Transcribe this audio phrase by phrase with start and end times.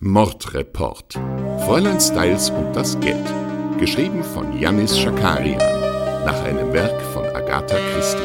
[0.00, 1.18] Mordreport.
[1.64, 3.26] Fräulein Styles und das Geld.
[3.80, 5.58] Geschrieben von Yannis Schakarian.
[6.24, 8.18] Nach einem Werk von Agatha Christie.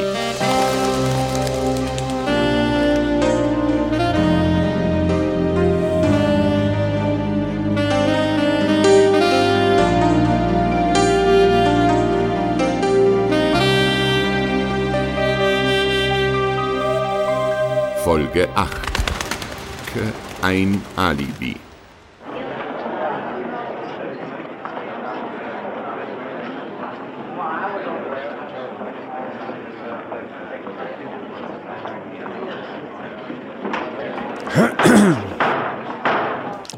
[18.04, 18.70] Folge 8.
[20.40, 21.63] Ein Alibi.
[34.56, 35.33] Ahem.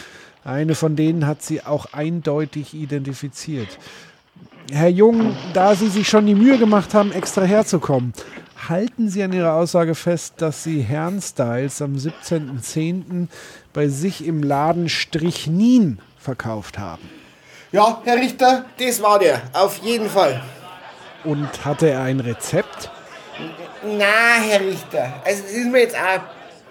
[0.46, 3.80] Eine von denen hat sie auch eindeutig identifiziert.
[4.72, 8.14] Herr Jung, da Sie sich schon die Mühe gemacht haben, extra herzukommen,
[8.68, 13.28] halten Sie an Ihrer Aussage fest, dass Sie Herrn Styles am 17.10.
[13.74, 17.10] bei sich im Laden Strichnin verkauft haben?
[17.72, 20.42] Ja, Herr Richter, das war der, auf jeden Fall.
[21.24, 22.92] Und hatte er ein Rezept?
[23.84, 26.22] Na, Herr Richter, also das ist mir jetzt auch ein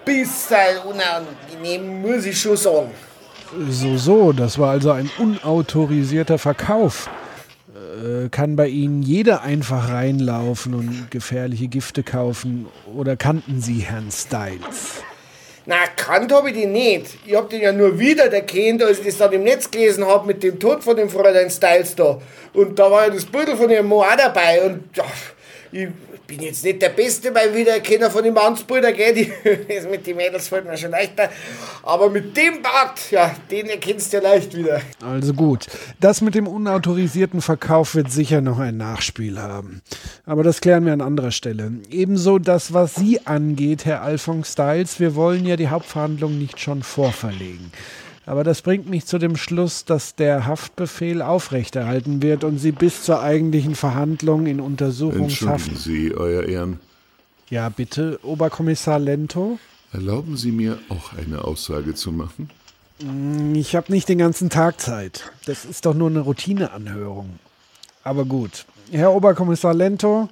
[0.05, 2.91] bisschen unangenehm, muss ich schon sagen.
[3.69, 7.09] So, so, das war also ein unautorisierter Verkauf.
[7.89, 12.67] Äh, kann bei Ihnen jeder einfach reinlaufen und gefährliche Gifte kaufen?
[12.95, 15.01] Oder kannten Sie Herrn Styles?
[15.65, 17.17] Na, kannt habe ich den nicht.
[17.25, 20.25] Ich hab den ja nur wieder erkannt, als ich das dann im Netz gelesen hab
[20.25, 22.19] mit dem Tod von dem Fräulein Styles da.
[22.53, 24.61] Und da war ja das Bild von ihrem Mo auch dabei.
[24.63, 25.05] Und ja,
[25.71, 25.87] ich
[26.29, 29.13] bin jetzt nicht der beste beim Wiedererkennen von dem Mannsbrüder, gell?
[29.15, 29.31] Die,
[29.89, 31.29] mit den Mädels fällt mir schon leichter.
[31.81, 34.79] Aber mit dem Bart, ja, den erkennst du ja leicht wieder.
[35.03, 35.65] Also gut.
[35.99, 39.81] Das mit dem unautorisierten Verkauf wird sicher noch ein Nachspiel haben.
[40.25, 41.71] Aber das klären wir an anderer Stelle.
[41.89, 44.99] Ebenso das, was Sie angeht, Herr Alphonse Styles.
[44.99, 47.71] Wir wollen ja die Hauptverhandlung nicht schon vorverlegen.
[48.29, 53.01] Aber das bringt mich zu dem Schluss, dass der Haftbefehl aufrechterhalten wird und Sie bis
[53.01, 55.67] zur eigentlichen Verhandlung in Untersuchungshaft.
[55.67, 56.79] Entschuldigen Sie, Euer Ehren.
[57.49, 59.57] Ja, bitte, Oberkommissar Lento.
[59.91, 62.51] Erlauben Sie mir auch eine Aussage zu machen?
[63.55, 65.31] Ich habe nicht den ganzen Tag Zeit.
[65.47, 67.39] Das ist doch nur eine Routineanhörung.
[68.03, 68.67] Aber gut.
[68.91, 70.29] Herr Oberkommissar Lento,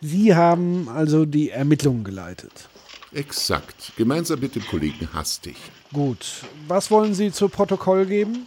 [0.00, 2.68] Sie haben also die Ermittlungen geleitet.
[3.12, 3.92] Exakt.
[3.96, 5.56] Gemeinsam mit dem Kollegen Hastig.
[5.92, 6.44] Gut.
[6.68, 8.46] Was wollen Sie zu Protokoll geben?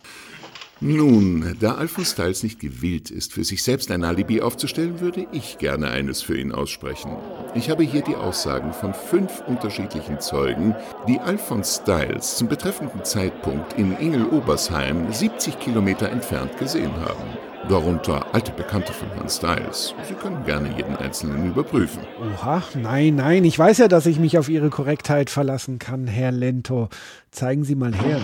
[0.85, 5.57] Nun, da Alphonse Styles nicht gewillt ist, für sich selbst ein Alibi aufzustellen, würde ich
[5.57, 7.15] gerne eines für ihn aussprechen.
[7.55, 10.75] Ich habe hier die Aussagen von fünf unterschiedlichen Zeugen,
[11.07, 17.23] die Alphonse Styles zum betreffenden Zeitpunkt in Ingel-Obersheim, 70 Kilometer entfernt, gesehen haben.
[17.69, 19.95] Darunter alte Bekannte von Herrn Styles.
[20.05, 22.01] Sie können gerne jeden Einzelnen überprüfen.
[22.35, 26.33] Oha, nein, nein, ich weiß ja, dass ich mich auf Ihre Korrektheit verlassen kann, Herr
[26.33, 26.89] Lento.
[27.31, 28.19] Zeigen Sie mal her.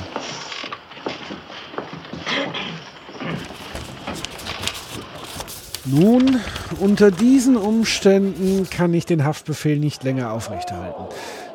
[5.85, 6.39] Nun,
[6.79, 11.03] unter diesen Umständen kann ich den Haftbefehl nicht länger aufrechterhalten.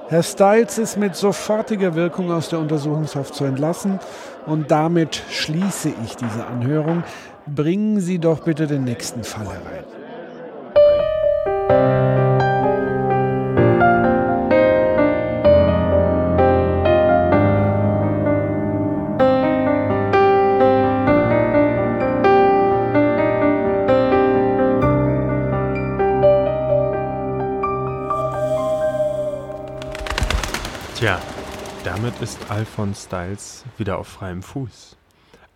[0.09, 4.01] Herr Styles ist mit sofortiger Wirkung aus der Untersuchungshaft zu entlassen
[4.47, 7.05] und damit schließe ich diese Anhörung.
[7.47, 10.04] Bringen Sie doch bitte den nächsten Fall herein.
[31.05, 31.21] Tja,
[31.85, 34.97] damit ist Alphonse Styles wieder auf freiem Fuß.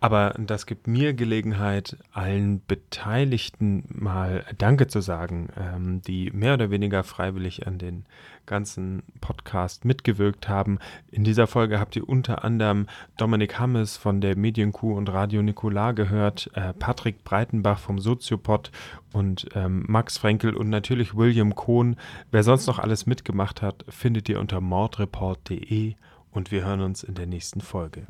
[0.01, 6.71] Aber das gibt mir Gelegenheit, allen Beteiligten mal Danke zu sagen, ähm, die mehr oder
[6.71, 8.05] weniger freiwillig an den
[8.45, 10.79] ganzen Podcast mitgewirkt haben.
[11.11, 12.87] In dieser Folge habt ihr unter anderem
[13.17, 18.71] Dominik Hammes von der Medienkuh und Radio Nikola gehört, äh, Patrick Breitenbach vom Soziopod
[19.11, 21.97] und ähm, Max Frenkel und natürlich William Kohn.
[22.31, 25.95] Wer sonst noch alles mitgemacht hat, findet ihr unter mordreport.de
[26.31, 28.07] und wir hören uns in der nächsten Folge.